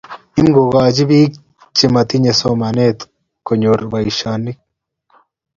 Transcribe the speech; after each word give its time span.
Imukochi 0.41 1.03
bik 1.09 1.31
chematinye 1.75 2.31
somanet 2.39 2.97
konyor 3.45 3.79
boisioshek 3.91 4.57